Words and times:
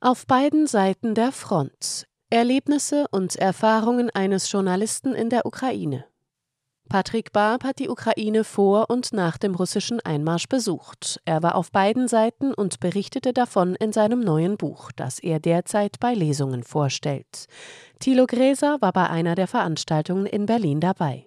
Auf 0.00 0.26
beiden 0.26 0.66
Seiten 0.66 1.14
der 1.14 1.32
Front. 1.32 2.06
Erlebnisse 2.28 3.06
und 3.12 3.34
Erfahrungen 3.36 4.10
eines 4.10 4.52
Journalisten 4.52 5.14
in 5.14 5.30
der 5.30 5.46
Ukraine. 5.46 6.04
Patrick 6.90 7.32
Barb 7.32 7.64
hat 7.64 7.78
die 7.78 7.88
Ukraine 7.88 8.44
vor 8.44 8.90
und 8.90 9.14
nach 9.14 9.38
dem 9.38 9.54
russischen 9.54 10.00
Einmarsch 10.00 10.48
besucht. 10.48 11.18
Er 11.24 11.42
war 11.42 11.54
auf 11.54 11.72
beiden 11.72 12.08
Seiten 12.08 12.52
und 12.52 12.78
berichtete 12.78 13.32
davon 13.32 13.74
in 13.74 13.92
seinem 13.92 14.20
neuen 14.20 14.58
Buch, 14.58 14.92
das 14.92 15.18
er 15.18 15.40
derzeit 15.40 15.98
bei 15.98 16.12
Lesungen 16.12 16.62
vorstellt. 16.62 17.46
Thilo 17.98 18.26
Gräser 18.26 18.76
war 18.82 18.92
bei 18.92 19.08
einer 19.08 19.34
der 19.34 19.48
Veranstaltungen 19.48 20.26
in 20.26 20.44
Berlin 20.44 20.80
dabei. 20.80 21.26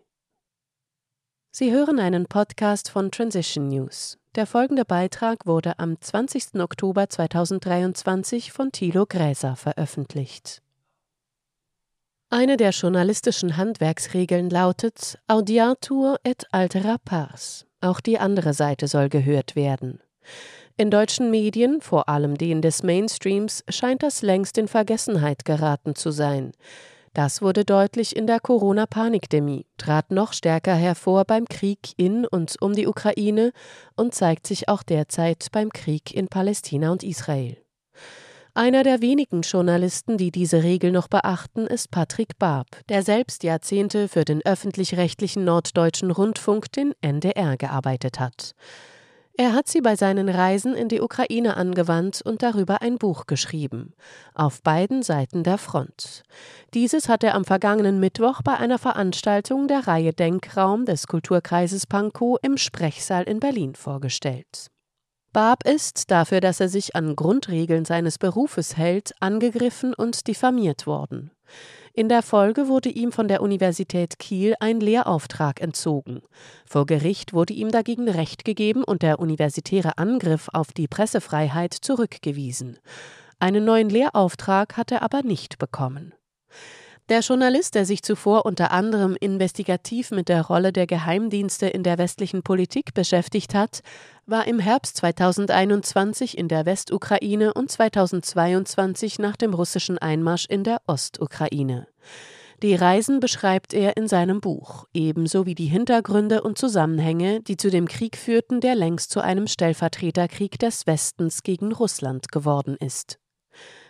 Sie 1.52 1.72
hören 1.72 2.00
einen 2.00 2.28
Podcast 2.28 2.92
von 2.92 3.10
Transition 3.10 3.70
News. 3.70 4.20
Der 4.36 4.46
folgende 4.46 4.86
Beitrag 4.86 5.48
wurde 5.48 5.80
am 5.80 6.00
20. 6.00 6.60
Oktober 6.60 7.10
2023 7.10 8.52
von 8.52 8.72
Thilo 8.72 9.08
Gräser 9.08 9.56
veröffentlicht. 9.56 10.62
Eine 12.30 12.56
der 12.56 12.70
journalistischen 12.70 13.58
Handwerksregeln 13.58 14.52
lautet 14.52 15.18
Audiatur 15.26 16.20
et 16.24 16.46
altera 16.52 16.98
pars. 17.04 17.66
Auch 17.82 18.00
die 18.00 18.20
andere 18.20 18.54
Seite 18.54 18.88
soll 18.88 19.10
gehört 19.10 19.56
werden. 19.56 20.00
In 20.78 20.92
deutschen 20.92 21.32
Medien, 21.32 21.82
vor 21.82 22.10
allem 22.10 22.38
denen 22.38 22.62
des 22.62 22.84
Mainstreams, 22.84 23.64
scheint 23.70 24.04
das 24.04 24.22
längst 24.22 24.60
in 24.60 24.68
Vergessenheit 24.68 25.46
geraten 25.46 25.96
zu 25.96 26.12
sein. 26.12 26.52
Das 27.14 27.42
wurde 27.42 27.66
deutlich 27.66 28.16
in 28.16 28.28
der 28.28 28.40
Corona-Panikdemie, 28.40 29.66
trat 29.78 30.12
noch 30.12 30.34
stärker 30.34 30.76
hervor 30.76 31.26
beim 31.26 31.46
Krieg 31.46 31.94
in 31.98 32.26
und 32.26 32.56
um 32.62 32.74
die 32.74 32.88
Ukraine 32.88 33.52
und 33.96 34.14
zeigt 34.14 34.46
sich 34.48 34.70
auch 34.70 34.84
derzeit 34.84 35.48
beim 35.52 35.70
Krieg 35.72 36.14
in 36.14 36.28
Palästina 36.28 36.92
und 36.92 37.04
Israel. 37.04 37.58
Einer 38.54 38.84
der 38.84 39.02
wenigen 39.02 39.42
Journalisten, 39.42 40.18
die 40.18 40.32
diese 40.32 40.64
Regel 40.64 40.92
noch 40.92 41.08
beachten, 41.08 41.66
ist 41.66 41.92
Patrick 41.92 42.38
Barb, 42.40 42.68
der 42.90 43.04
selbst 43.04 43.44
Jahrzehnte 43.44 44.08
für 44.08 44.26
den 44.26 44.42
öffentlich-rechtlichen 44.44 45.46
Norddeutschen 45.46 46.12
Rundfunk, 46.12 46.72
den 46.72 46.94
NDR, 47.02 47.58
gearbeitet 47.58 48.20
hat. 48.20 48.54
Er 49.40 49.54
hat 49.54 49.70
sie 49.70 49.80
bei 49.80 49.96
seinen 49.96 50.28
Reisen 50.28 50.76
in 50.76 50.90
die 50.90 51.00
Ukraine 51.00 51.56
angewandt 51.56 52.22
und 52.22 52.44
darüber 52.44 52.82
ein 52.82 52.98
Buch 52.98 53.26
geschrieben. 53.26 53.94
Auf 54.34 54.62
beiden 54.62 55.02
Seiten 55.02 55.44
der 55.44 55.58
Front. 55.58 56.24
Dieses 56.74 57.08
hat 57.08 57.24
er 57.24 57.36
am 57.36 57.46
vergangenen 57.46 58.02
Mittwoch 58.02 58.42
bei 58.42 58.58
einer 58.58 58.78
Veranstaltung 58.78 59.70
der 59.70 59.88
Reihe 59.88 60.12
Denkraum 60.12 60.84
des 60.84 61.08
Kulturkreises 61.08 61.88
Pankow 61.88 62.38
im 62.42 62.58
Sprechsaal 62.58 63.24
in 63.24 63.40
Berlin 63.40 63.76
vorgestellt. 63.76 64.68
Barb 65.32 65.66
ist, 65.66 66.12
dafür, 66.12 66.42
dass 66.42 66.60
er 66.60 66.68
sich 66.68 66.98
an 66.98 67.16
Grundregeln 67.16 67.86
seines 67.86 68.18
Berufes 68.18 68.76
hält, 68.76 69.14
angegriffen 69.22 69.94
und 69.94 70.28
diffamiert 70.28 70.86
worden. 70.86 71.32
In 71.94 72.08
der 72.10 72.22
Folge 72.22 72.68
wurde 72.68 72.90
ihm 72.90 73.12
von 73.12 73.28
der 73.28 73.42
Universität 73.42 74.20
Kiel 74.20 74.56
ein 74.60 74.80
Lehrauftrag 74.80 75.62
entzogen. 75.62 76.22
Vor 76.66 76.86
Gericht 76.86 77.34
wurde 77.34 77.54
ihm 77.54 77.72
dagegen 77.72 78.08
Recht 78.08 78.46
gegeben 78.46 78.84
und 78.84 79.02
der 79.02 79.20
universitäre 79.20 79.98
Angriff 79.98 80.50
auf 80.54 80.72
die 80.72 80.88
Pressefreiheit 80.88 81.74
zurückgewiesen. 81.74 82.78
Einen 83.40 83.66
neuen 83.66 83.90
Lehrauftrag 83.90 84.78
hat 84.78 84.92
er 84.92 85.02
aber 85.02 85.24
nicht 85.24 85.58
bekommen. 85.58 86.14
Der 87.10 87.22
Journalist, 87.22 87.74
der 87.74 87.88
sich 87.88 88.04
zuvor 88.04 88.46
unter 88.46 88.70
anderem 88.70 89.18
investigativ 89.20 90.12
mit 90.12 90.30
der 90.30 90.46
Rolle 90.46 90.72
der 90.72 90.86
Geheimdienste 90.86 91.66
in 91.66 91.82
der 91.82 91.98
westlichen 91.98 92.44
Politik 92.44 92.94
beschäftigt 92.94 93.56
hat, 93.56 93.80
war 94.28 94.46
im 94.46 94.60
Herbst 94.60 94.98
2021 94.98 96.38
in 96.38 96.48
der 96.48 96.68
Westukraine 96.68 97.56
und 97.56 97.72
2022 97.72 99.18
nach 99.18 99.36
dem 99.36 99.56
russischen 99.56 99.98
Einmarsch 99.98 100.46
in 100.46 100.64
der 100.64 100.82
Ostukraine. 100.86 101.88
Die 102.62 102.76
Reisen 102.76 103.20
beschreibt 103.20 103.74
er 103.74 103.98
in 103.98 104.08
seinem 104.08 104.40
Buch, 104.40 104.86
ebenso 104.94 105.48
wie 105.48 105.56
die 105.56 105.66
Hintergründe 105.66 106.44
und 106.44 106.60
Zusammenhänge, 106.60 107.42
die 107.42 107.58
zu 107.58 107.72
dem 107.72 107.88
Krieg 107.88 108.18
führten, 108.18 108.62
der 108.62 108.76
längst 108.76 109.10
zu 109.10 109.20
einem 109.20 109.48
Stellvertreterkrieg 109.48 110.60
des 110.60 110.86
Westens 110.86 111.42
gegen 111.42 111.72
Russland 111.72 112.32
geworden 112.32 112.78
ist. 112.80 113.18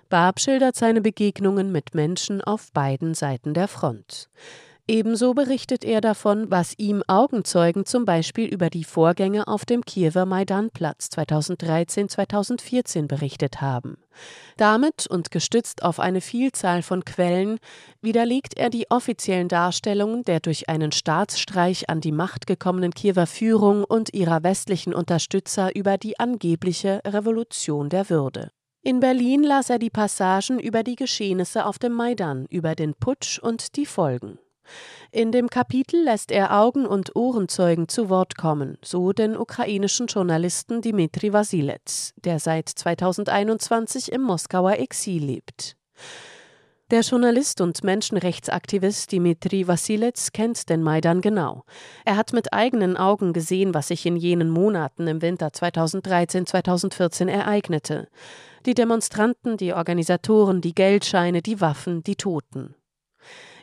Barb 0.10 0.40
schildert 0.40 0.76
seine 0.76 1.02
Begegnungen 1.02 1.72
mit 1.72 1.94
Menschen 1.94 2.42
auf 2.42 2.72
beiden 2.74 3.14
Seiten 3.14 3.54
der 3.54 3.68
Front. 3.68 4.30
Ebenso 4.90 5.36
berichtet 5.36 5.86
er 5.86 6.02
davon, 6.02 6.50
was 6.50 6.74
ihm 6.80 7.04
Augenzeugen 7.06 7.86
zum 7.86 8.06
Beispiel 8.06 8.48
über 8.48 8.72
die 8.72 8.84
Vorgänge 8.84 9.48
auf 9.48 9.64
dem 9.64 9.86
Kiewer 9.86 10.26
Maidanplatz 10.26 11.10
2013-2014 11.14 13.06
berichtet 13.06 13.62
haben. 13.62 13.98
Damit 14.58 15.06
und 15.06 15.30
gestützt 15.30 15.84
auf 15.84 16.00
eine 16.00 16.22
Vielzahl 16.22 16.82
von 16.82 17.06
Quellen 17.06 17.60
widerlegt 18.02 18.58
er 18.58 18.72
die 18.72 18.90
offiziellen 18.90 19.48
Darstellungen 19.48 20.24
der 20.24 20.40
durch 20.40 20.70
einen 20.70 20.92
Staatsstreich 20.92 21.88
an 21.88 22.02
die 22.02 22.12
Macht 22.12 22.48
gekommenen 22.48 22.96
Kiewer 22.96 23.28
Führung 23.28 23.84
und 23.84 24.16
ihrer 24.16 24.42
westlichen 24.42 24.96
Unterstützer 24.96 25.76
über 25.76 26.00
die 26.00 26.20
angebliche 26.20 27.02
Revolution 27.06 27.90
der 27.90 28.10
Würde. 28.10 28.50
In 28.82 29.02
Berlin 29.02 29.44
las 29.44 29.70
er 29.70 29.78
die 29.78 29.90
Passagen 29.90 30.58
über 30.58 30.84
die 30.84 30.96
Geschehnisse 30.96 31.66
auf 31.66 31.80
dem 31.80 31.94
Maidan, 31.94 32.46
über 32.50 32.76
den 32.76 32.94
Putsch 32.94 33.38
und 33.38 33.76
die 33.76 33.86
Folgen. 33.86 34.40
In 35.12 35.32
dem 35.32 35.50
Kapitel 35.50 36.04
lässt 36.04 36.32
er 36.32 36.58
Augen- 36.58 36.86
und 36.86 37.16
Ohrenzeugen 37.16 37.90
zu 37.90 38.10
Wort 38.10 38.38
kommen, 38.38 38.78
so 38.84 39.12
den 39.12 39.36
ukrainischen 39.36 40.08
Journalisten 40.08 40.82
Dmitri 40.82 41.34
Vasilets, 41.34 42.14
der 42.24 42.40
seit 42.40 42.70
2021 42.70 44.12
im 44.12 44.22
Moskauer 44.22 44.74
Exil 44.74 45.26
lebt. 45.26 45.76
Der 46.92 47.02
Journalist 47.02 47.62
und 47.62 47.84
Menschenrechtsaktivist 47.84 49.12
Dimitri 49.12 49.68
Vassilets 49.68 50.32
kennt 50.32 50.70
den 50.70 50.82
Maidan 50.82 51.22
genau. 51.22 51.64
Er 52.04 52.18
hat 52.18 52.34
mit 52.34 52.52
eigenen 52.52 52.98
Augen 52.98 53.32
gesehen, 53.32 53.76
was 53.76 53.90
sich 53.90 54.08
in 54.08 54.16
jenen 54.16 54.50
Monaten 54.50 55.06
im 55.06 55.22
Winter 55.22 55.50
2013-2014 55.50 57.28
ereignete. 57.28 58.08
Die 58.66 58.74
Demonstranten, 58.74 59.56
die 59.56 59.74
Organisatoren, 59.74 60.62
die 60.62 60.74
Geldscheine, 60.74 61.44
die 61.44 61.62
Waffen, 61.62 62.02
die 62.02 62.16
Toten. 62.16 62.74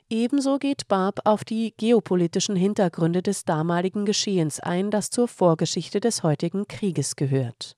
Ebenso 0.08 0.58
geht 0.58 0.86
Barb 0.86 1.18
auf 1.24 1.42
die 1.42 1.74
geopolitischen 1.76 2.54
Hintergründe 2.54 3.22
des 3.22 3.44
damaligen 3.44 4.04
Geschehens 4.04 4.60
ein, 4.60 4.92
das 4.92 5.10
zur 5.10 5.26
Vorgeschichte 5.26 5.98
des 5.98 6.22
heutigen 6.22 6.68
Krieges 6.68 7.16
gehört. 7.16 7.76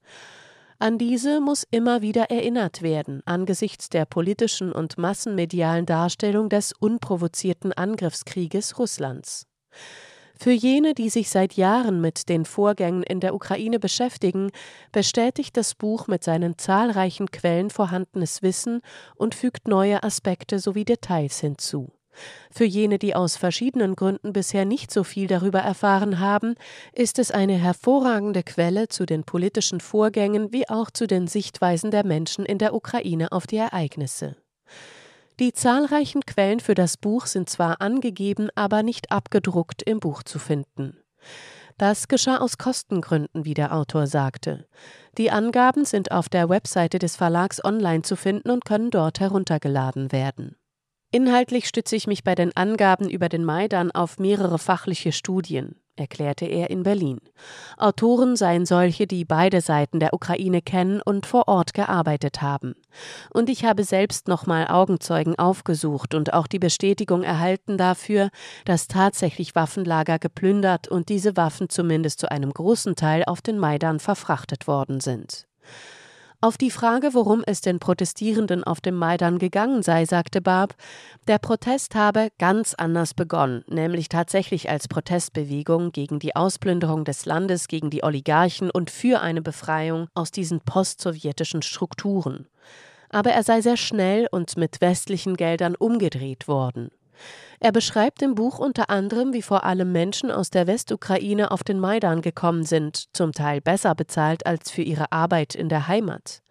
An 0.81 0.97
diese 0.97 1.41
muss 1.41 1.65
immer 1.73 2.03
wieder 2.03 2.31
erinnert 2.31 2.83
werden 2.83 3.21
angesichts 3.25 3.89
der 3.89 4.05
politischen 4.05 4.71
und 4.71 4.97
massenmedialen 4.97 5.87
Darstellung 5.87 6.49
des 6.49 6.73
unprovozierten 6.73 7.73
Angriffskrieges 7.73 8.79
Russlands. 8.79 9.49
Für 10.41 10.53
jene, 10.53 10.95
die 10.95 11.09
sich 11.09 11.31
seit 11.31 11.55
Jahren 11.55 12.01
mit 12.01 12.29
den 12.29 12.45
Vorgängen 12.45 13.03
in 13.03 13.19
der 13.19 13.35
Ukraine 13.35 13.81
beschäftigen, 13.81 14.53
bestätigt 14.93 15.57
das 15.57 15.75
Buch 15.75 16.07
mit 16.07 16.23
seinen 16.23 16.59
zahlreichen 16.59 17.33
Quellen 17.33 17.71
vorhandenes 17.71 18.43
Wissen 18.43 18.81
und 19.17 19.35
fügt 19.35 19.67
neue 19.67 20.05
Aspekte 20.05 20.61
sowie 20.61 20.85
Details 20.85 21.41
hinzu. 21.41 21.91
Für 22.51 22.65
jene, 22.65 22.99
die 22.99 23.15
aus 23.15 23.37
verschiedenen 23.37 23.97
Gründen 23.97 24.33
bisher 24.33 24.65
nicht 24.65 24.91
so 24.91 25.05
viel 25.05 25.27
darüber 25.27 25.61
erfahren 25.61 26.19
haben, 26.19 26.55
ist 26.93 27.19
es 27.19 27.31
eine 27.31 27.55
hervorragende 27.55 28.43
Quelle 28.43 28.89
zu 28.89 29.07
den 29.07 29.25
politischen 29.25 29.81
Vorgängen 29.81 30.53
wie 30.53 30.69
auch 30.69 30.91
zu 30.91 31.07
den 31.07 31.27
Sichtweisen 31.27 31.91
der 31.91 32.05
Menschen 32.05 32.45
in 32.45 32.59
der 32.59 32.75
Ukraine 32.75 33.33
auf 33.33 33.47
die 33.47 33.57
Ereignisse. 33.57 34.37
Die 35.41 35.53
zahlreichen 35.53 36.23
Quellen 36.27 36.59
für 36.59 36.75
das 36.75 36.97
Buch 36.97 37.27
sind 37.27 37.49
zwar 37.49 37.81
angegeben, 37.81 38.49
aber 38.57 38.83
nicht 38.83 39.13
abgedruckt 39.13 39.83
im 39.83 40.01
Buch 40.01 40.25
zu 40.25 40.41
finden. 40.41 40.97
Das 41.79 42.09
geschah 42.09 42.39
aus 42.39 42.59
Kostengründen, 42.59 43.45
wie 43.45 43.55
der 43.55 43.73
Autor 43.73 44.09
sagte. 44.09 44.67
Die 45.17 45.31
Angaben 45.31 45.85
sind 45.85 46.11
auf 46.11 46.29
der 46.29 46.49
Webseite 46.49 46.99
des 46.99 47.15
Verlags 47.15 47.65
online 47.65 48.03
zu 48.03 48.17
finden 48.17 48.51
und 48.51 48.65
können 48.65 48.91
dort 48.91 49.21
heruntergeladen 49.21 50.11
werden. 50.11 50.57
Inhaltlich 51.11 51.67
stütze 51.67 51.97
ich 51.97 52.07
mich 52.07 52.23
bei 52.23 52.35
den 52.35 52.55
Angaben 52.55 53.09
über 53.09 53.31
den 53.31 53.43
Maidan 53.43 53.91
auf 53.91 54.19
mehrere 54.19 54.59
fachliche 54.59 55.11
Studien, 55.11 55.77
erklärte 55.97 56.45
er 56.45 56.69
in 56.69 56.83
Berlin. 56.83 57.19
Autoren 57.79 58.37
seien 58.37 58.67
solche, 58.67 59.07
die 59.07 59.25
beide 59.25 59.63
Seiten 59.63 60.01
der 60.01 60.13
Ukraine 60.13 60.61
kennen 60.61 61.01
und 61.01 61.25
vor 61.25 61.49
Ort 61.49 61.73
gearbeitet 61.73 62.43
haben. 62.43 62.75
Und 63.31 63.49
ich 63.49 63.65
habe 63.65 63.85
selbst 63.85 64.29
nochmal 64.29 64.69
Augenzeugen 64.69 65.39
aufgesucht 65.39 66.15
und 66.15 66.35
auch 66.35 66.47
die 66.47 66.59
Bestätigung 66.59 67.23
erhalten 67.23 67.79
dafür, 67.79 68.29
dass 68.67 68.87
tatsächlich 68.87 69.55
Waffenlager 69.55 70.19
geplündert 70.19 70.89
und 70.89 71.09
diese 71.09 71.39
Waffen 71.39 71.71
zumindest 71.71 72.21
zu 72.21 72.31
einem 72.31 72.53
großen 72.53 72.97
Teil 72.97 73.25
auf 73.25 73.41
den 73.41 73.59
Maidan 73.59 73.99
verfrachtet 73.99 74.67
worden 74.67 75.01
sind. 75.01 75.49
Auf 76.41 76.57
die 76.57 76.71
Frage, 76.71 77.15
worum 77.15 77.43
es 77.45 77.63
den 77.63 77.81
Protestierenden 77.81 78.63
auf 78.63 78.81
dem 78.81 78.95
Maidan 78.95 79.41
gegangen 79.41 79.83
sei, 79.83 80.05
sagte 80.05 80.41
Barb, 80.41 80.77
der 81.27 81.39
Protest 81.39 81.97
habe 81.97 82.29
ganz 82.39 82.75
anders 82.75 83.13
begonnen, 83.13 83.65
nämlich 83.67 84.09
tatsächlich 84.09 84.71
als 84.71 84.87
Protestbewegung 84.87 85.91
gegen 85.91 86.21
die 86.21 86.37
Ausplünderung 86.37 87.05
des 87.05 87.27
Landes, 87.27 87.67
gegen 87.67 87.91
die 87.91 88.05
Oligarchen 88.05 88.71
und 88.71 88.89
für 88.89 89.21
eine 89.21 89.43
Befreiung 89.43 90.07
aus 90.15 90.31
diesen 90.31 90.61
postsowjetischen 90.61 91.63
Strukturen. 91.63 92.47
aber 93.11 93.31
er 93.31 93.43
sei 93.43 93.61
sehr 93.61 93.77
schnell 93.77 94.29
und 94.31 94.57
mit 94.57 94.81
westlichen 94.81 95.37
Geldern 95.37 95.75
umgedreht 95.75 96.47
worden. 96.47 96.91
Er 97.61 97.73
beschreibt 97.73 98.23
im 98.23 98.35
Buch 98.35 98.59
unter 98.59 98.91
anderem, 98.91 99.33
wie 99.33 99.43
vor 99.43 99.65
allem 99.65 99.93
Menschen 99.93 100.31
aus 100.31 100.51
der 100.51 100.67
Westukraine 100.67 101.51
auf 101.51 101.65
den 101.65 101.81
Maidan 101.81 102.23
gekommen 102.23 102.65
sind, 102.65 103.07
zum 103.13 103.33
Teil 103.33 103.61
besser 103.61 103.95
bezahlt 103.95 104.47
als 104.47 104.71
für 104.71 104.83
ihre 104.83 105.13
Arbeit 105.13 105.55
in 105.55 105.69
der 105.69 105.89
Heimat. 105.89 106.43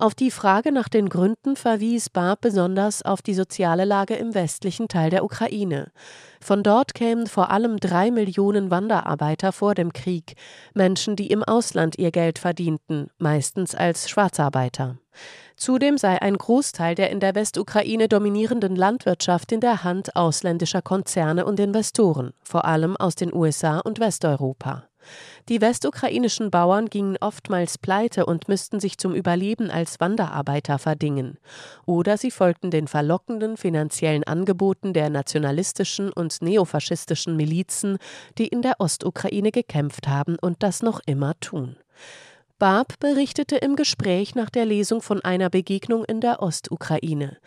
Auf 0.00 0.14
die 0.14 0.30
Frage 0.30 0.72
nach 0.72 0.88
den 0.88 1.10
Gründen 1.10 1.56
verwies 1.56 2.08
Barb 2.08 2.40
besonders 2.40 3.02
auf 3.02 3.20
die 3.20 3.34
soziale 3.34 3.84
Lage 3.84 4.14
im 4.14 4.32
westlichen 4.32 4.88
Teil 4.88 5.10
der 5.10 5.22
Ukraine. 5.22 5.92
Von 6.40 6.62
dort 6.62 6.94
kämen 6.94 7.26
vor 7.26 7.50
allem 7.50 7.76
drei 7.76 8.10
Millionen 8.10 8.70
Wanderarbeiter 8.70 9.52
vor 9.52 9.74
dem 9.74 9.92
Krieg, 9.92 10.36
Menschen, 10.72 11.16
die 11.16 11.26
im 11.26 11.44
Ausland 11.44 11.98
ihr 11.98 12.12
Geld 12.12 12.38
verdienten, 12.38 13.10
meistens 13.18 13.74
als 13.74 14.08
Schwarzarbeiter. 14.08 14.96
Zudem 15.60 15.98
sei 15.98 16.22
ein 16.22 16.38
Großteil 16.38 16.94
der 16.94 17.10
in 17.10 17.20
der 17.20 17.34
Westukraine 17.34 18.08
dominierenden 18.08 18.76
Landwirtschaft 18.76 19.52
in 19.52 19.60
der 19.60 19.84
Hand 19.84 20.16
ausländischer 20.16 20.80
Konzerne 20.80 21.44
und 21.44 21.60
Investoren, 21.60 22.32
vor 22.42 22.64
allem 22.64 22.96
aus 22.96 23.14
den 23.14 23.34
USA 23.34 23.78
und 23.80 24.00
Westeuropa. 24.00 24.84
Die 25.50 25.60
westukrainischen 25.60 26.50
Bauern 26.50 26.86
gingen 26.86 27.18
oftmals 27.20 27.76
pleite 27.76 28.24
und 28.24 28.48
müssten 28.48 28.80
sich 28.80 28.96
zum 28.96 29.14
Überleben 29.14 29.70
als 29.70 30.00
Wanderarbeiter 30.00 30.78
verdingen. 30.78 31.36
Oder 31.84 32.16
sie 32.16 32.30
folgten 32.30 32.70
den 32.70 32.88
verlockenden 32.88 33.58
finanziellen 33.58 34.24
Angeboten 34.24 34.94
der 34.94 35.10
nationalistischen 35.10 36.10
und 36.10 36.40
neofaschistischen 36.40 37.36
Milizen, 37.36 37.98
die 38.38 38.48
in 38.48 38.62
der 38.62 38.76
Ostukraine 38.78 39.50
gekämpft 39.50 40.08
haben 40.08 40.38
und 40.40 40.62
das 40.62 40.82
noch 40.82 41.00
immer 41.04 41.38
tun. 41.40 41.76
Barb 42.60 43.00
berichtete 43.00 43.56
im 43.56 43.74
Gespräch 43.74 44.34
nach 44.34 44.50
der 44.50 44.66
Lesung 44.66 45.00
von 45.00 45.24
einer 45.24 45.48
Begegnung 45.48 46.04
in 46.04 46.20
der 46.20 46.42
Ostukraine. 46.42 47.38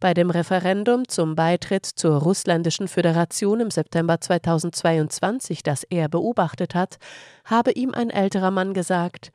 Bei 0.00 0.14
dem 0.14 0.30
Referendum 0.30 1.06
zum 1.06 1.34
Beitritt 1.34 1.84
zur 1.84 2.22
Russländischen 2.22 2.88
Föderation 2.88 3.60
im 3.60 3.70
September 3.70 4.18
2022, 4.18 5.62
das 5.62 5.84
er 5.84 6.08
beobachtet 6.08 6.74
hat, 6.74 6.96
habe 7.44 7.72
ihm 7.72 7.92
ein 7.92 8.08
älterer 8.08 8.50
Mann 8.50 8.72
gesagt, 8.72 9.30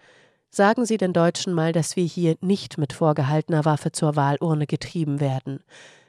Sagen 0.50 0.86
Sie 0.86 0.98
den 0.98 1.13
Deutschen 1.13 1.54
mal, 1.54 1.72
dass 1.72 1.95
wir 1.95 2.06
hier 2.06 2.36
nicht 2.42 2.80
mit 2.80 2.92
vorgehaltener 2.92 3.63
Waffe 3.63 3.92
zur 3.92 4.16
Wahlurne 4.16 4.66
getrieben 4.66 5.19
werden. 5.19 5.60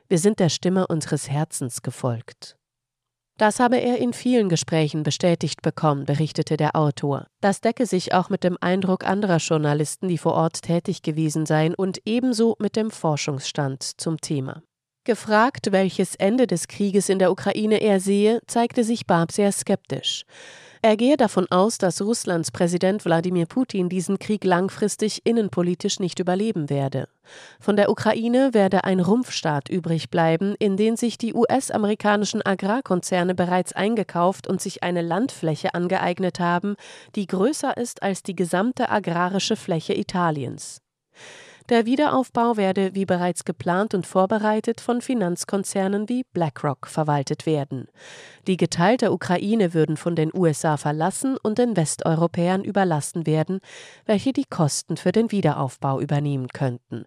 Wir 0.09 0.19
sind 0.19 0.39
der 0.39 0.49
Stimme 0.49 0.87
unseres 0.87 1.29
Herzens 1.29 1.83
gefolgt. 1.83 2.58
Das 3.39 3.61
habe 3.61 3.81
er 3.81 3.99
in 3.99 4.13
vielen 4.13 4.49
Gesprächen 4.49 5.05
bestätigt 5.05 5.63
bekommen, 5.63 6.07
berichtete 6.07 6.57
der 6.57 6.75
Autor. 6.75 7.29
Das 7.41 7.61
decke 7.61 7.87
sich 7.87 8.13
auch 8.13 8.31
mit 8.31 8.43
dem 8.43 8.59
Eindruck 8.61 9.07
anderer 9.07 9.37
Journalisten, 9.37 10.09
die 10.09 10.19
vor 10.19 10.35
Ort 10.35 10.63
tätig 10.63 11.03
gewesen 11.03 11.47
seien, 11.47 11.77
und 11.77 12.01
ebenso 12.05 12.57
mit 12.59 12.75
dem 12.75 12.91
Forschungsstand 12.91 13.85
zum 13.85 14.21
Thema. 14.21 14.63
Gefragt, 15.09 15.73
welches 15.73 16.17
Ende 16.17 16.47
des 16.47 16.69
Krieges 16.69 17.09
in 17.09 17.19
der 17.19 17.33
Ukraine 17.33 17.81
er 17.81 17.99
sehe, 17.99 18.43
zeigte 18.47 18.85
sich 18.85 19.07
Barb 19.07 19.33
sehr 19.33 19.53
skeptisch. 19.53 20.27
Er 20.83 20.99
gehe 20.99 21.17
davon 21.17 21.47
aus, 21.49 21.79
dass 21.79 22.03
Russlands 22.03 22.51
Präsident 22.51 23.07
Wladimir 23.07 23.47
Putin 23.47 23.89
diesen 23.89 24.19
Krieg 24.19 24.45
langfristig 24.45 25.25
innenpolitisch 25.25 25.99
nicht 25.99 26.19
überleben 26.19 26.69
werde. 26.69 27.09
Von 27.59 27.77
der 27.77 27.89
Ukraine 27.89 28.53
werde 28.53 28.85
ein 28.85 29.01
Rumpfstaat 29.01 29.71
übrig 29.71 30.11
bleiben, 30.11 30.55
in 30.59 30.77
den 30.77 30.99
sich 30.99 31.17
die 31.17 31.33
US-amerikanischen 31.33 32.45
Agrarkonzerne 32.45 33.35
bereits 33.35 33.73
eingekauft 33.73 34.47
und 34.47 34.61
sich 34.61 34.83
eine 34.83 35.01
Landfläche 35.01 35.73
angeeignet 35.73 36.39
haben, 36.39 36.77
die 37.15 37.27
größer 37.27 37.79
ist 37.79 38.03
als 38.03 38.23
die 38.23 38.37
gesamte 38.37 38.91
agrarische 38.91 39.57
Fläche 39.57 39.95
Italiens. 39.95 40.83
Der 41.69 41.85
Wiederaufbau 41.85 42.57
werde, 42.57 42.95
wie 42.95 43.05
bereits 43.05 43.45
geplant 43.45 43.93
und 43.93 44.07
vorbereitet, 44.07 44.81
von 44.81 45.03
Finanzkonzernen 45.03 46.09
wie 46.09 46.25
BlackRock 46.33 46.87
verwaltet 46.87 47.45
werden. 47.45 47.89
Die 48.47 48.57
geteilte 48.57 49.13
Ukraine 49.13 49.75
würden 49.75 49.99
von 49.99 50.17
den 50.17 50.31
USA 50.35 50.79
verlassen 50.79 51.37
und 51.37 51.59
den 51.59 51.77
Westeuropäern 51.77 52.65
überlassen 52.65 53.27
werden, 53.27 53.61
welche 54.07 54.33
die 54.33 54.47
Kosten 54.47 54.97
für 54.97 55.13
den 55.13 55.31
Wiederaufbau 55.31 56.01
übernehmen 56.01 56.49
könnten. 56.49 57.05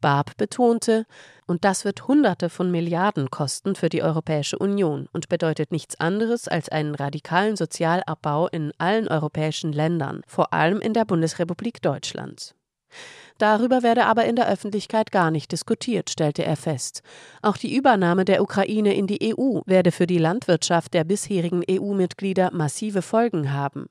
Barb 0.00 0.36
betonte, 0.36 1.06
und 1.46 1.64
das 1.64 1.84
wird 1.84 2.08
Hunderte 2.08 2.48
von 2.48 2.70
Milliarden 2.70 3.30
kosten 3.30 3.76
für 3.76 3.90
die 3.90 4.02
Europäische 4.02 4.58
Union 4.58 5.08
und 5.12 5.28
bedeutet 5.28 5.70
nichts 5.70 6.00
anderes 6.00 6.48
als 6.48 6.68
einen 6.68 6.96
radikalen 6.96 7.54
Sozialabbau 7.54 8.48
in 8.48 8.72
allen 8.78 9.06
europäischen 9.06 9.72
Ländern, 9.72 10.22
vor 10.26 10.52
allem 10.52 10.80
in 10.80 10.94
der 10.94 11.04
Bundesrepublik 11.04 11.80
Deutschland. 11.80 12.56
Darüber 13.38 13.82
werde 13.82 14.04
aber 14.04 14.26
in 14.26 14.36
der 14.36 14.48
Öffentlichkeit 14.48 15.10
gar 15.12 15.30
nicht 15.30 15.50
diskutiert, 15.50 16.10
stellte 16.10 16.44
er 16.44 16.56
fest. 16.56 17.02
Auch 17.40 17.56
die 17.56 17.74
Übernahme 17.74 18.24
der 18.24 18.42
Ukraine 18.42 18.94
in 18.94 19.06
die 19.06 19.34
EU 19.34 19.60
werde 19.64 19.92
für 19.92 20.06
die 20.06 20.18
Landwirtschaft 20.18 20.92
der 20.92 21.04
bisherigen 21.04 21.62
EU-Mitglieder 21.68 22.50
massive 22.52 23.00
Folgen 23.00 23.52
haben. 23.52 23.86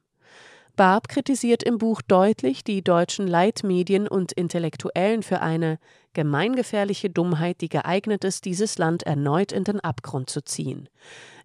Barb 0.76 1.10
kritisiert 1.10 1.62
im 1.62 1.78
Buch 1.78 2.02
deutlich 2.02 2.64
die 2.64 2.82
deutschen 2.82 3.28
Leitmedien 3.28 4.08
und 4.08 4.32
Intellektuellen 4.32 5.24
für 5.24 5.42
eine 5.42 5.78
gemeingefährliche 6.14 7.10
Dummheit, 7.10 7.60
die 7.60 7.68
geeignet 7.68 8.24
ist, 8.24 8.46
dieses 8.46 8.78
Land 8.78 9.04
erneut 9.04 9.52
in 9.52 9.66
den 9.66 9.82
Abgrund 9.82 10.30
zu 10.30 10.42
ziehen. 10.42 10.88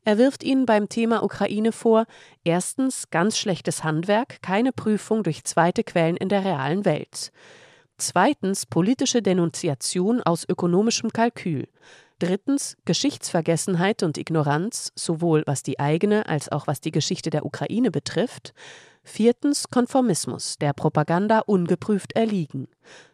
Er 0.05 0.19
wirft 0.19 0.45
ihnen 0.45 0.67
beim 0.67 0.89
Thema 0.89 1.23
Ukraine 1.23 1.73
vor, 1.73 2.05
erstens 2.45 3.11
ganz 3.11 3.39
schlechtes 3.39 3.85
Handwerk, 3.85 4.43
keine 4.43 4.73
Prüfung 4.73 5.23
durch 5.23 5.45
zweite 5.45 5.83
Quellen 5.83 6.17
in 6.17 6.29
der 6.29 6.45
realen 6.45 6.85
Welt. 6.85 7.33
Zweitens 7.97 8.67
politische 8.67 9.23
Denunziation 9.23 10.21
aus 10.21 10.47
ökonomischem 10.49 11.13
Kalkül. 11.13 11.69
Drittens 12.19 12.77
Geschichtsvergessenheit 12.85 14.03
und 14.03 14.19
Ignoranz, 14.19 14.93
sowohl 14.95 15.43
was 15.47 15.63
die 15.63 15.81
eigene 15.81 16.27
als 16.27 16.51
auch 16.51 16.67
was 16.67 16.81
die 16.81 16.91
Geschichte 16.93 17.31
der 17.31 17.47
Ukraine 17.47 17.91
betrifft. 17.91 18.53
Viertens 19.05 19.69
Konformismus, 19.69 20.59
der 20.59 20.73
Propaganda 20.73 21.41
ungeprüft 21.41 22.13
erliegen. 22.15 22.69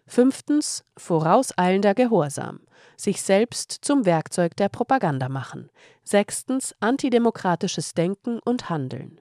Fünftens 0.06 0.84
vorauseilender 0.96 1.94
Gehorsam, 1.94 2.60
sich 2.96 3.22
selbst 3.22 3.72
zum 3.82 4.06
Werkzeug 4.06 4.56
der 4.56 4.68
Propaganda 4.68 5.28
machen. 5.28 5.70
Sechstens 6.10 6.74
antidemokratisches 6.80 7.94
Denken 7.94 8.40
und 8.44 8.68
Handeln. 8.68 9.20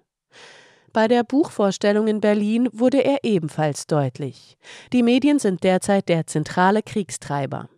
Bei 0.92 1.08
der 1.08 1.24
Buchvorstellung 1.24 2.08
in 2.08 2.20
Berlin 2.20 2.68
wurde 2.74 3.06
er 3.06 3.20
ebenfalls 3.22 3.86
deutlich. 3.86 4.58
Die 4.92 5.04
Medien 5.04 5.38
sind 5.38 5.64
derzeit 5.64 6.10
der 6.10 6.26
zentrale 6.26 6.82
Kriegstreiber. 6.82 7.70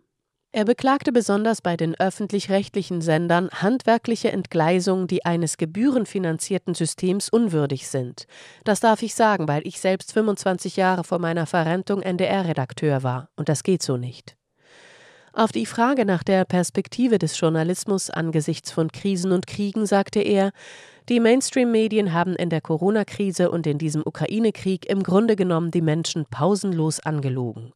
Er 0.54 0.64
beklagte 0.64 1.12
besonders 1.12 1.62
bei 1.62 1.76
den 1.76 1.94
öffentlich-rechtlichen 2.00 3.02
Sendern 3.02 3.50
handwerkliche 3.50 4.32
Entgleisungen, 4.32 5.08
die 5.08 5.26
eines 5.26 5.58
gebührenfinanzierten 5.58 6.74
Systems 6.74 7.28
unwürdig 7.28 7.90
sind. 7.90 8.28
Das 8.64 8.80
darf 8.80 9.02
ich 9.02 9.14
sagen, 9.14 9.50
weil 9.50 9.68
ich 9.68 9.82
selbst 9.82 10.14
25 10.14 10.78
Jahre 10.78 11.04
vor 11.04 11.20
meiner 11.20 11.48
Verrentung 11.48 12.02
NDR-Redakteur 12.02 13.04
war, 13.04 13.30
und 13.36 13.50
das 13.50 13.64
geht 13.64 13.84
so 13.84 13.98
nicht. 13.98 14.38
Auf 15.34 15.54
die 15.54 15.66
Frage 15.66 16.06
nach 16.06 16.24
der 16.24 16.44
Perspektive 16.44 17.18
des 17.18 17.40
Journalismus 17.40 18.10
angesichts 18.10 18.70
von 18.72 18.92
Krisen 18.92 19.32
und 19.32 19.48
Kriegen 19.48 19.86
sagte 19.86 20.20
er, 20.20 20.52
die 21.08 21.22
Mainstream-Medien 21.22 22.12
haben 22.12 22.36
in 22.36 22.50
der 22.50 22.60
Corona-Krise 22.60 23.50
und 23.50 23.66
in 23.66 23.78
diesem 23.78 24.02
Ukraine-Krieg 24.06 24.90
im 24.90 25.04
Grunde 25.04 25.38
genommen 25.38 25.72
die 25.72 25.82
Menschen 25.82 26.26
pausenlos 26.26 27.00
angelogen. 27.00 27.72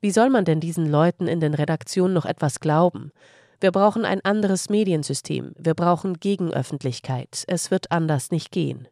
Wie 0.00 0.10
soll 0.10 0.30
man 0.30 0.44
denn 0.44 0.60
diesen 0.60 0.90
Leuten 0.90 1.28
in 1.28 1.40
den 1.40 1.54
Redaktionen 1.54 2.12
noch 2.12 2.26
etwas 2.26 2.58
glauben? 2.58 3.12
Wir 3.60 3.70
brauchen 3.70 4.04
ein 4.04 4.24
anderes 4.24 4.68
Mediensystem. 4.68 5.52
Wir 5.56 5.74
brauchen 5.74 6.20
Gegenöffentlichkeit. 6.20 7.44
Es 7.46 7.70
wird 7.70 7.92
anders 7.92 8.30
nicht 8.30 8.50
gehen. 8.50 8.88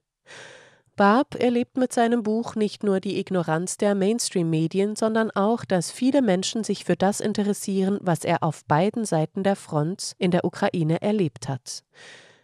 Barb 0.97 1.35
erlebt 1.35 1.77
mit 1.77 1.93
seinem 1.93 2.23
Buch 2.23 2.55
nicht 2.55 2.85
nur 2.85 3.01
die 3.01 3.19
Ignoranz 3.19 3.77
der 3.77 3.97
Mainstream-Medien, 3.97 4.95
sondern 4.95 5.33
auch, 5.33 5.65
dass 5.65 5.91
viele 5.91 6.23
Menschen 6.23 6.63
sich 6.63 6.85
für 6.85 6.97
das 6.97 7.21
interessieren, 7.21 7.99
was 8.01 8.25
er 8.25 8.45
auf 8.45 8.65
beiden 8.67 9.05
Seiten 9.05 9.43
der 9.43 9.57
Front 9.57 10.13
in 10.19 10.31
der 10.31 10.45
Ukraine 10.45 11.03
erlebt 11.03 11.49
hat. 11.49 11.83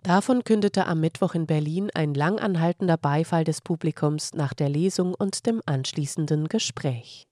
Davon 0.02 0.42
kündete 0.42 0.86
am 0.86 1.00
Mittwoch 1.00 1.34
in 1.34 1.46
Berlin 1.46 1.90
ein 1.94 2.14
langanhaltender 2.14 2.96
Beifall 2.96 3.44
des 3.44 3.60
Publikums 3.60 4.34
nach 4.34 4.54
der 4.54 4.68
Lesung 4.68 5.14
und 5.14 5.46
dem 5.46 5.62
anschließenden 5.66 6.48
Gespräch. 6.48 7.28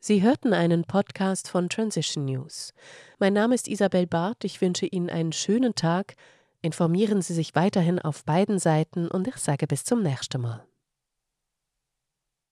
Sie 0.00 0.22
hörten 0.22 0.54
einen 0.54 0.84
Podcast 0.84 1.48
von 1.48 1.68
Transition 1.68 2.24
News. 2.24 2.72
Mein 3.18 3.32
Name 3.32 3.56
ist 3.56 3.66
Isabel 3.66 4.06
Barth. 4.06 4.44
Ich 4.44 4.60
wünsche 4.60 4.86
Ihnen 4.86 5.10
einen 5.10 5.32
schönen 5.32 5.74
Tag. 5.74 6.14
Informieren 6.60 7.22
Sie 7.22 7.34
sich 7.34 7.54
weiterhin 7.54 7.98
auf 7.98 8.24
beiden 8.24 8.58
Seiten 8.58 9.08
und 9.08 9.28
ich 9.28 9.36
sage 9.36 9.66
bis 9.66 9.84
zum 9.84 10.02
nächsten 10.02 10.40
Mal. 10.40 10.66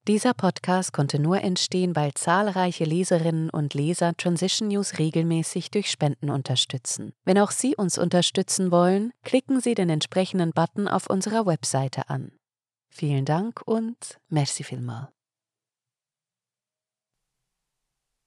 Dieser 0.06 0.34
Podcast 0.34 0.92
konnte 0.92 1.18
nur 1.18 1.40
entstehen, 1.40 1.96
weil 1.96 2.14
zahlreiche 2.14 2.84
Leserinnen 2.84 3.50
und 3.50 3.74
Leser 3.74 4.16
Transition 4.16 4.68
News 4.68 5.00
regelmäßig 5.00 5.72
durch 5.72 5.90
Spenden 5.90 6.30
unterstützen. 6.30 7.12
Wenn 7.24 7.40
auch 7.40 7.50
Sie 7.50 7.74
uns 7.74 7.98
unterstützen 7.98 8.70
wollen, 8.70 9.12
klicken 9.24 9.60
Sie 9.60 9.74
den 9.74 9.90
entsprechenden 9.90 10.52
Button 10.52 10.86
auf 10.86 11.10
unserer 11.10 11.44
Webseite 11.44 12.08
an. 12.08 12.30
Vielen 12.88 13.24
Dank 13.24 13.62
und 13.66 14.20
merci 14.28 14.62
vielmal. 14.62 15.08